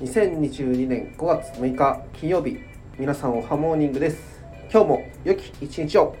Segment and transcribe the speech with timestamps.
[0.00, 2.58] 2022年5月6日金曜日
[2.98, 4.40] 皆さんおはモーニングです。
[4.72, 6.16] 今日も良き一日を。